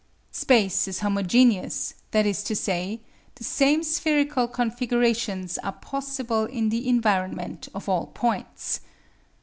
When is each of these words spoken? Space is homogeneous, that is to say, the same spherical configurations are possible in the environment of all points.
Space 0.31 0.87
is 0.87 1.01
homogeneous, 1.01 1.93
that 2.09 2.25
is 2.25 2.41
to 2.45 2.55
say, 2.55 3.01
the 3.35 3.43
same 3.43 3.83
spherical 3.83 4.47
configurations 4.47 5.59
are 5.59 5.73
possible 5.73 6.45
in 6.45 6.69
the 6.69 6.89
environment 6.89 7.67
of 7.75 7.87
all 7.87 8.07
points. 8.07 8.79